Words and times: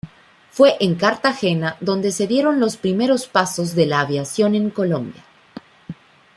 Fue 0.49 0.77
en 0.79 0.95
Cartagena 0.95 1.77
donde 1.79 2.11
se 2.11 2.25
dieron 2.25 2.59
los 2.59 2.75
primeros 2.75 3.27
pasos 3.27 3.75
de 3.75 3.85
la 3.85 3.99
aviación 3.99 4.55
en 4.55 4.71
Colombia. 4.71 5.23